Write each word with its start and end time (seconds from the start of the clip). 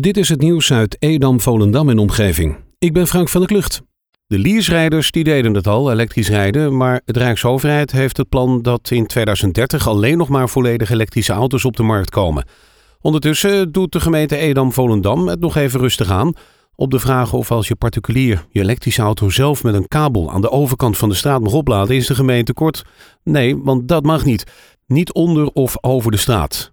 Dit 0.00 0.16
is 0.16 0.28
het 0.28 0.40
nieuws 0.40 0.72
uit 0.72 0.96
Edam, 0.98 1.40
Volendam 1.40 1.88
en 1.88 1.98
omgeving. 1.98 2.56
Ik 2.78 2.92
ben 2.92 3.06
Frank 3.06 3.28
van 3.28 3.40
der 3.40 3.48
Klucht. 3.50 3.82
De 4.26 4.38
leaserijders 4.38 5.10
die 5.10 5.24
deden 5.24 5.54
het 5.54 5.66
al, 5.66 5.92
elektrisch 5.92 6.28
rijden, 6.28 6.76
maar 6.76 7.02
de 7.04 7.18
Rijksoverheid 7.18 7.92
heeft 7.92 8.16
het 8.16 8.28
plan 8.28 8.62
dat 8.62 8.90
in 8.90 9.06
2030 9.06 9.88
alleen 9.88 10.18
nog 10.18 10.28
maar 10.28 10.48
volledig 10.48 10.90
elektrische 10.90 11.32
auto's 11.32 11.64
op 11.64 11.76
de 11.76 11.82
markt 11.82 12.10
komen. 12.10 12.44
Ondertussen 13.00 13.72
doet 13.72 13.92
de 13.92 14.00
gemeente 14.00 14.36
Edam-Volendam 14.36 15.28
het 15.28 15.40
nog 15.40 15.56
even 15.56 15.80
rustig 15.80 16.10
aan. 16.10 16.32
Op 16.74 16.90
de 16.90 16.98
vraag 16.98 17.32
of 17.32 17.50
als 17.50 17.68
je 17.68 17.76
particulier 17.76 18.46
je 18.50 18.60
elektrische 18.60 19.02
auto 19.02 19.28
zelf 19.28 19.62
met 19.62 19.74
een 19.74 19.88
kabel 19.88 20.30
aan 20.30 20.40
de 20.40 20.50
overkant 20.50 20.96
van 20.96 21.08
de 21.08 21.14
straat 21.14 21.40
mag 21.40 21.52
opladen, 21.52 21.96
is 21.96 22.06
de 22.06 22.14
gemeente 22.14 22.52
kort. 22.52 22.84
Nee, 23.24 23.56
want 23.56 23.88
dat 23.88 24.04
mag 24.04 24.24
niet. 24.24 24.44
Niet 24.86 25.12
onder 25.12 25.50
of 25.52 25.76
over 25.80 26.10
de 26.10 26.16
straat. 26.16 26.71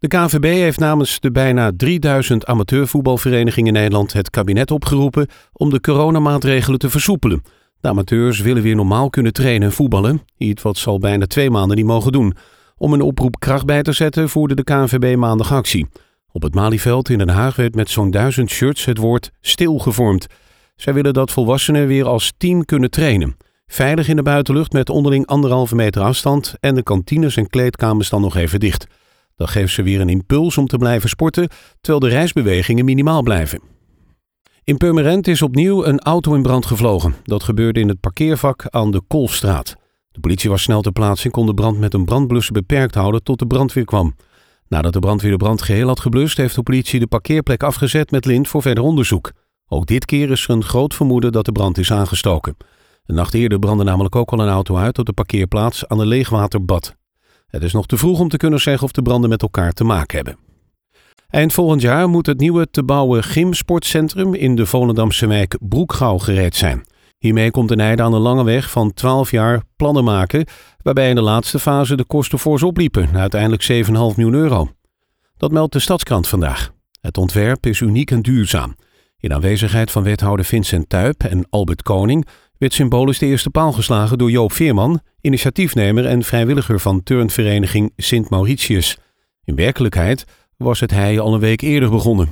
De 0.00 0.08
KVB 0.08 0.42
heeft 0.42 0.78
namens 0.78 1.20
de 1.20 1.30
bijna 1.30 1.70
3000 1.76 2.46
amateurvoetbalverenigingen 2.46 3.74
in 3.74 3.80
Nederland 3.80 4.12
het 4.12 4.30
kabinet 4.30 4.70
opgeroepen 4.70 5.26
om 5.52 5.70
de 5.70 5.80
coronamaatregelen 5.80 6.78
te 6.78 6.90
versoepelen. 6.90 7.42
De 7.80 7.88
amateurs 7.88 8.40
willen 8.40 8.62
weer 8.62 8.76
normaal 8.76 9.10
kunnen 9.10 9.32
trainen 9.32 9.68
en 9.68 9.74
voetballen, 9.74 10.22
iets 10.36 10.62
wat 10.62 10.76
ze 10.76 10.88
al 10.88 10.98
bijna 10.98 11.26
twee 11.26 11.50
maanden 11.50 11.76
niet 11.76 11.86
mogen 11.86 12.12
doen. 12.12 12.36
Om 12.76 12.92
een 12.92 13.00
oproep 13.00 13.38
kracht 13.38 13.66
bij 13.66 13.82
te 13.82 13.92
zetten 13.92 14.28
voerde 14.28 14.54
de 14.54 14.64
KNVB 14.64 15.16
maandag 15.16 15.52
actie. 15.52 15.86
Op 16.32 16.42
het 16.42 16.54
Malieveld 16.54 17.08
in 17.08 17.18
Den 17.18 17.28
Haag 17.28 17.56
werd 17.56 17.74
met 17.74 17.90
zo'n 17.90 18.10
duizend 18.10 18.50
shirts 18.50 18.84
het 18.84 18.98
woord 18.98 19.30
stil 19.40 19.78
gevormd. 19.78 20.26
Zij 20.76 20.94
willen 20.94 21.12
dat 21.12 21.30
volwassenen 21.30 21.86
weer 21.86 22.06
als 22.06 22.32
team 22.36 22.64
kunnen 22.64 22.90
trainen. 22.90 23.36
Veilig 23.66 24.08
in 24.08 24.16
de 24.16 24.22
buitenlucht 24.22 24.72
met 24.72 24.90
onderling 24.90 25.26
anderhalve 25.26 25.74
meter 25.74 26.02
afstand 26.02 26.54
en 26.60 26.74
de 26.74 26.82
kantines 26.82 27.36
en 27.36 27.48
kleedkamers 27.48 28.08
dan 28.08 28.20
nog 28.20 28.36
even 28.36 28.60
dicht. 28.60 28.86
Dat 29.38 29.50
geeft 29.50 29.72
ze 29.72 29.82
weer 29.82 30.00
een 30.00 30.08
impuls 30.08 30.58
om 30.58 30.66
te 30.66 30.76
blijven 30.76 31.08
sporten, 31.08 31.48
terwijl 31.80 32.00
de 32.00 32.16
reisbewegingen 32.16 32.84
minimaal 32.84 33.22
blijven. 33.22 33.60
In 34.64 34.76
Purmerend 34.76 35.26
is 35.26 35.42
opnieuw 35.42 35.84
een 35.84 36.00
auto 36.00 36.34
in 36.34 36.42
brand 36.42 36.66
gevlogen. 36.66 37.14
Dat 37.22 37.42
gebeurde 37.42 37.80
in 37.80 37.88
het 37.88 38.00
parkeervak 38.00 38.66
aan 38.70 38.90
de 38.90 39.02
Kolstraat. 39.08 39.76
De 40.10 40.20
politie 40.20 40.50
was 40.50 40.62
snel 40.62 40.80
ter 40.80 40.92
plaatse 40.92 41.24
en 41.24 41.30
kon 41.30 41.46
de 41.46 41.54
brand 41.54 41.78
met 41.78 41.94
een 41.94 42.04
brandblusser 42.04 42.52
beperkt 42.52 42.94
houden 42.94 43.22
tot 43.22 43.38
de 43.38 43.46
brandweer 43.46 43.84
kwam. 43.84 44.14
Nadat 44.68 44.92
de 44.92 44.98
brandweer 44.98 45.30
de 45.30 45.36
brand 45.36 45.62
geheel 45.62 45.86
had 45.86 46.00
geblust, 46.00 46.36
heeft 46.36 46.54
de 46.54 46.62
politie 46.62 47.00
de 47.00 47.06
parkeerplek 47.06 47.62
afgezet 47.62 48.10
met 48.10 48.24
lint 48.24 48.48
voor 48.48 48.62
verder 48.62 48.84
onderzoek. 48.84 49.32
Ook 49.68 49.86
dit 49.86 50.04
keer 50.04 50.30
is 50.30 50.44
er 50.44 50.50
een 50.50 50.64
groot 50.64 50.94
vermoeden 50.94 51.32
dat 51.32 51.44
de 51.44 51.52
brand 51.52 51.78
is 51.78 51.92
aangestoken. 51.92 52.56
Een 53.06 53.14
nacht 53.14 53.34
eerder 53.34 53.58
brandde 53.58 53.84
namelijk 53.84 54.16
ook 54.16 54.30
al 54.30 54.40
een 54.40 54.48
auto 54.48 54.76
uit 54.76 54.98
op 54.98 55.06
de 55.06 55.12
parkeerplaats 55.12 55.86
aan 55.86 55.98
de 55.98 56.06
leegwaterbad. 56.06 56.96
Het 57.50 57.62
is 57.62 57.72
nog 57.72 57.86
te 57.86 57.96
vroeg 57.96 58.20
om 58.20 58.28
te 58.28 58.36
kunnen 58.36 58.60
zeggen 58.60 58.84
of 58.84 58.92
de 58.92 59.02
branden 59.02 59.30
met 59.30 59.42
elkaar 59.42 59.72
te 59.72 59.84
maken 59.84 60.16
hebben. 60.16 60.38
Eind 61.28 61.52
volgend 61.52 61.80
jaar 61.80 62.08
moet 62.08 62.26
het 62.26 62.40
nieuwe 62.40 62.70
te 62.70 62.82
bouwen 62.82 63.22
gymsportcentrum 63.22 64.34
in 64.34 64.54
de 64.54 64.66
Volendamse 64.66 65.26
wijk 65.26 65.58
Broekgouw 65.60 66.18
gereed 66.18 66.56
zijn. 66.56 66.86
Hiermee 67.18 67.50
komt 67.50 67.68
de 67.68 67.76
Nijde 67.76 68.02
aan 68.02 68.12
een 68.12 68.20
lange 68.20 68.44
weg 68.44 68.70
van 68.70 68.94
12 68.94 69.30
jaar 69.30 69.62
plannen 69.76 70.04
maken, 70.04 70.46
waarbij 70.82 71.08
in 71.08 71.14
de 71.14 71.20
laatste 71.20 71.58
fase 71.58 71.96
de 71.96 72.04
kosten 72.04 72.38
fors 72.38 72.62
opliepen, 72.62 73.08
naar 73.12 73.20
uiteindelijk 73.20 73.62
7,5 73.86 73.90
miljoen 73.92 74.34
euro. 74.34 74.70
Dat 75.36 75.52
meldt 75.52 75.72
de 75.72 75.78
Stadskrant 75.78 76.28
vandaag. 76.28 76.70
Het 77.00 77.18
ontwerp 77.18 77.66
is 77.66 77.80
uniek 77.80 78.10
en 78.10 78.22
duurzaam. 78.22 78.74
In 79.18 79.34
aanwezigheid 79.34 79.90
van 79.90 80.02
wethouder 80.02 80.44
Vincent 80.44 80.88
Tuyp 80.88 81.22
en 81.22 81.46
Albert 81.50 81.82
Koning 81.82 82.26
werd 82.58 82.72
symbolisch 82.72 83.18
de 83.18 83.26
eerste 83.26 83.50
paal 83.50 83.72
geslagen 83.72 84.18
door 84.18 84.30
Joop 84.30 84.52
Veerman, 84.52 85.00
initiatiefnemer 85.20 86.06
en 86.06 86.22
vrijwilliger 86.22 86.80
van 86.80 87.02
turnvereniging 87.02 87.92
Sint 87.96 88.30
Mauritius. 88.30 88.98
In 89.44 89.54
werkelijkheid 89.54 90.24
was 90.56 90.80
het 90.80 90.90
hij 90.90 91.20
al 91.20 91.34
een 91.34 91.40
week 91.40 91.60
eerder 91.60 91.90
begonnen. 91.90 92.28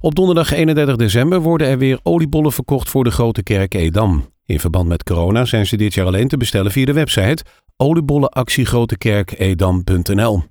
Op 0.00 0.14
donderdag 0.14 0.52
31 0.52 0.96
december 0.96 1.40
worden 1.40 1.66
er 1.66 1.78
weer 1.78 2.00
oliebollen 2.02 2.52
verkocht 2.52 2.88
voor 2.88 3.04
de 3.04 3.10
Grote 3.10 3.42
Kerk 3.42 3.74
Edam. 3.74 4.32
In 4.44 4.60
verband 4.60 4.88
met 4.88 5.02
corona 5.02 5.44
zijn 5.44 5.66
ze 5.66 5.76
dit 5.76 5.94
jaar 5.94 6.06
alleen 6.06 6.28
te 6.28 6.36
bestellen 6.36 6.72
via 6.72 6.84
de 6.84 6.92
website 6.92 7.44
oliebollenactiegrotekerkedam.nl. 7.76 10.42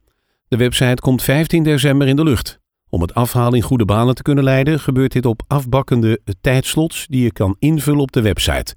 De 0.47 0.58
website 0.58 1.02
komt 1.02 1.24
15 1.24 1.63
december 1.63 2.08
in 2.08 2.16
de 2.16 2.24
lucht. 2.24 2.59
Om 2.90 3.02
het 3.02 3.14
afhalen 3.14 3.53
in 3.53 3.62
goede 3.62 3.86
banen 3.86 4.16
te 4.16 4.22
kunnen 4.22 4.44
leiden, 4.44 4.80
gebeurt 4.80 5.12
dit 5.12 5.25
op 5.25 5.44
afbakkende 5.48 6.22
tijdslots 6.42 7.06
die 7.09 7.24
je 7.24 7.31
kan 7.31 7.56
invullen 7.59 8.02
op 8.02 8.12
de 8.12 8.22
website. 8.22 8.75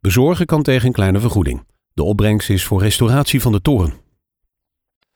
Bezorgen 0.00 0.46
kan 0.46 0.62
tegen 0.62 0.86
een 0.86 0.92
kleine 0.92 1.20
vergoeding. 1.20 1.66
De 1.94 2.02
opbrengst 2.02 2.50
is 2.50 2.64
voor 2.64 2.80
restauratie 2.80 3.40
van 3.40 3.52
de 3.52 3.60
toren. 3.60 3.92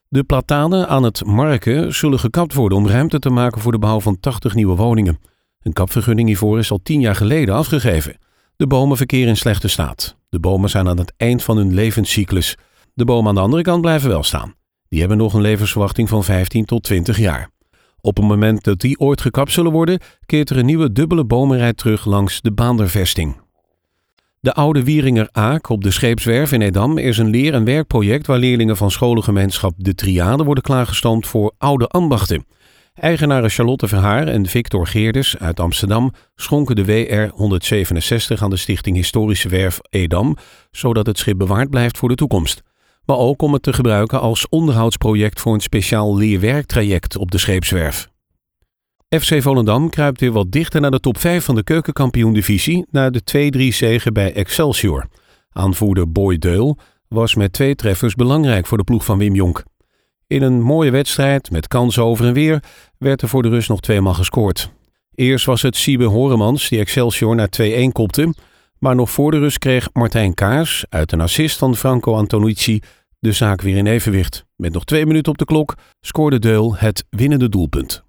De 0.08 0.24
platanen 0.24 0.88
aan 0.88 1.02
het 1.02 1.24
Marken 1.24 1.94
zullen 1.94 2.18
gekapt 2.18 2.54
worden 2.54 2.78
om 2.78 2.88
ruimte 2.88 3.18
te 3.18 3.30
maken 3.30 3.60
voor 3.60 3.72
de 3.72 3.78
bouw 3.78 4.00
van 4.00 4.20
80 4.20 4.54
nieuwe 4.54 4.76
woningen. 4.76 5.18
Een 5.62 5.72
kapvergunning 5.72 6.28
hiervoor 6.28 6.58
is 6.58 6.70
al 6.70 6.80
10 6.82 7.00
jaar 7.00 7.16
geleden 7.16 7.54
afgegeven. 7.54 8.18
De 8.56 8.66
bomen 8.66 8.96
verkeren 8.96 9.28
in 9.28 9.36
slechte 9.36 9.68
staat. 9.68 10.16
De 10.28 10.40
bomen 10.40 10.70
zijn 10.70 10.88
aan 10.88 10.98
het 10.98 11.12
eind 11.16 11.42
van 11.42 11.56
hun 11.56 11.74
levenscyclus. 11.74 12.56
De 12.94 13.04
bomen 13.04 13.28
aan 13.28 13.34
de 13.34 13.40
andere 13.40 13.62
kant 13.62 13.80
blijven 13.80 14.08
wel 14.08 14.22
staan. 14.22 14.54
Die 14.88 15.00
hebben 15.00 15.18
nog 15.18 15.34
een 15.34 15.40
levensverwachting 15.40 16.08
van 16.08 16.24
15 16.24 16.64
tot 16.64 16.82
20 16.82 17.18
jaar. 17.18 17.50
Op 18.06 18.16
het 18.16 18.26
moment 18.26 18.64
dat 18.64 18.80
die 18.80 18.98
ooit 18.98 19.20
gekapt 19.20 19.52
zullen 19.52 19.72
worden, 19.72 20.00
keert 20.26 20.50
er 20.50 20.56
een 20.56 20.66
nieuwe 20.66 20.92
dubbele 20.92 21.24
bomenrij 21.24 21.72
terug 21.72 22.04
langs 22.04 22.40
de 22.40 22.52
Baandervesting. 22.52 23.40
De 24.40 24.54
Oude 24.54 24.84
Wieringer 24.84 25.28
Aak 25.32 25.68
op 25.68 25.82
de 25.82 25.90
Scheepswerf 25.90 26.52
in 26.52 26.62
Edam 26.62 26.98
is 26.98 27.18
een 27.18 27.30
leer- 27.30 27.54
en 27.54 27.64
werkproject 27.64 28.26
waar 28.26 28.38
leerlingen 28.38 28.76
van 28.76 28.90
scholengemeenschap 28.90 29.72
De 29.76 29.94
Triade 29.94 30.44
worden 30.44 30.62
klaargestoomd 30.62 31.26
voor 31.26 31.54
oude 31.58 31.86
ambachten. 31.86 32.46
Eigenaren 32.94 33.50
Charlotte 33.50 33.88
Verhaar 33.88 34.28
en 34.28 34.46
Victor 34.46 34.86
Geerdes 34.86 35.38
uit 35.38 35.60
Amsterdam 35.60 36.12
schonken 36.34 36.76
de 36.76 36.84
WR 36.84 37.34
167 37.34 38.42
aan 38.42 38.50
de 38.50 38.56
Stichting 38.56 38.96
Historische 38.96 39.48
Werf 39.48 39.78
Edam, 39.90 40.36
zodat 40.70 41.06
het 41.06 41.18
schip 41.18 41.38
bewaard 41.38 41.70
blijft 41.70 41.98
voor 41.98 42.08
de 42.08 42.14
toekomst 42.14 42.62
maar 43.06 43.16
ook 43.16 43.42
om 43.42 43.52
het 43.52 43.62
te 43.62 43.72
gebruiken 43.72 44.20
als 44.20 44.48
onderhoudsproject 44.48 45.40
voor 45.40 45.54
een 45.54 45.60
speciaal 45.60 46.16
leerwerktraject 46.16 47.16
op 47.16 47.30
de 47.30 47.38
scheepswerf. 47.38 48.08
FC 49.08 49.42
Volendam 49.42 49.90
kruipt 49.90 50.20
weer 50.20 50.32
wat 50.32 50.52
dichter 50.52 50.80
naar 50.80 50.90
de 50.90 51.00
top 51.00 51.18
5 51.18 51.44
van 51.44 51.54
de 51.54 51.64
keukenkampioen-divisie 51.64 52.86
na 52.90 53.10
de 53.10 53.50
2-3 53.72 53.76
zege 53.76 54.12
bij 54.12 54.32
Excelsior. 54.32 55.06
Aanvoerder 55.50 56.12
Boy 56.12 56.38
Deul 56.38 56.78
was 57.08 57.34
met 57.34 57.52
twee 57.52 57.74
treffers 57.74 58.14
belangrijk 58.14 58.66
voor 58.66 58.78
de 58.78 58.84
ploeg 58.84 59.04
van 59.04 59.18
Wim 59.18 59.34
Jonk. 59.34 59.64
In 60.26 60.42
een 60.42 60.62
mooie 60.62 60.90
wedstrijd 60.90 61.50
met 61.50 61.68
kansen 61.68 62.02
over 62.02 62.26
en 62.26 62.32
weer 62.32 62.62
werd 62.98 63.22
er 63.22 63.28
voor 63.28 63.42
de 63.42 63.48
rust 63.48 63.68
nog 63.68 63.80
tweemaal 63.80 64.14
gescoord. 64.14 64.70
Eerst 65.14 65.46
was 65.46 65.62
het 65.62 65.76
Siebe 65.76 66.04
Horemans 66.04 66.68
die 66.68 66.78
Excelsior 66.78 67.34
naar 67.34 67.48
2-1 67.62 67.62
kopte, 67.92 68.34
maar 68.78 68.94
nog 68.94 69.10
voor 69.10 69.30
de 69.30 69.38
rust 69.38 69.58
kreeg 69.58 69.88
Martijn 69.92 70.34
Kaars 70.34 70.84
uit 70.88 71.12
een 71.12 71.20
assist 71.20 71.58
van 71.58 71.76
Franco 71.76 72.14
Antonici 72.14 72.80
de 73.18 73.32
zaak 73.32 73.60
weer 73.60 73.76
in 73.76 73.86
evenwicht. 73.86 74.44
Met 74.56 74.72
nog 74.72 74.84
twee 74.84 75.06
minuten 75.06 75.32
op 75.32 75.38
de 75.38 75.44
klok 75.44 75.74
scoorde 76.00 76.38
Deul 76.38 76.76
het 76.76 77.04
winnende 77.10 77.48
doelpunt. 77.48 78.04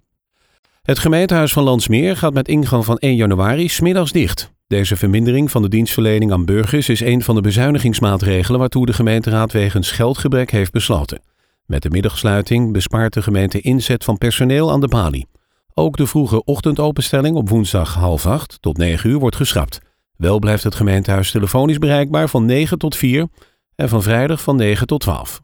Het 0.82 0.98
gemeentehuis 0.98 1.52
van 1.52 1.62
Landsmeer 1.62 2.16
gaat 2.16 2.34
met 2.34 2.48
ingang 2.48 2.84
van 2.84 2.98
1 2.98 3.16
januari 3.16 3.68
smiddags 3.68 4.12
dicht. 4.12 4.52
Deze 4.66 4.96
vermindering 4.96 5.50
van 5.50 5.62
de 5.62 5.68
dienstverlening 5.68 6.32
aan 6.32 6.44
burgers 6.44 6.88
is 6.88 7.00
een 7.00 7.22
van 7.22 7.34
de 7.34 7.40
bezuinigingsmaatregelen 7.40 8.60
waartoe 8.60 8.86
de 8.86 8.92
gemeenteraad 8.92 9.52
wegens 9.52 9.90
geldgebrek 9.90 10.50
heeft 10.50 10.72
besloten. 10.72 11.20
Met 11.66 11.82
de 11.82 11.90
middagsluiting 11.90 12.72
bespaart 12.72 13.12
de 13.12 13.22
gemeente 13.22 13.60
inzet 13.60 14.04
van 14.04 14.18
personeel 14.18 14.72
aan 14.72 14.80
de 14.80 14.88
balie. 14.88 15.26
Ook 15.74 15.96
de 15.96 16.06
vroege 16.06 16.44
ochtendopenstelling 16.44 17.36
op 17.36 17.48
woensdag 17.48 17.94
half 17.94 18.26
acht 18.26 18.56
tot 18.60 18.76
9 18.76 19.10
uur 19.10 19.18
wordt 19.18 19.36
geschrapt. 19.36 19.80
Wel 20.18 20.38
blijft 20.38 20.64
het 20.64 20.74
gemeentehuis 20.74 21.30
telefonisch 21.30 21.78
bereikbaar 21.78 22.28
van 22.28 22.44
9 22.44 22.78
tot 22.78 22.96
4 22.96 23.28
en 23.74 23.88
van 23.88 24.02
vrijdag 24.02 24.42
van 24.42 24.56
9 24.56 24.86
tot 24.86 25.00
12. 25.00 25.40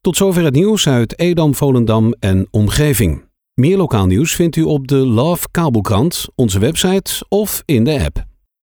Tot 0.00 0.16
zover 0.16 0.44
het 0.44 0.54
nieuws 0.54 0.88
uit 0.88 1.18
Edam, 1.18 1.54
Volendam 1.54 2.14
en 2.20 2.46
omgeving. 2.50 3.24
Meer 3.54 3.76
lokaal 3.76 4.06
nieuws 4.06 4.34
vindt 4.34 4.56
u 4.56 4.62
op 4.62 4.88
de 4.88 4.96
Love 4.96 5.48
Kabelkrant, 5.50 6.26
onze 6.34 6.58
website 6.58 7.24
of 7.28 7.62
in 7.64 7.84
de 7.84 8.04
app. 8.04 8.31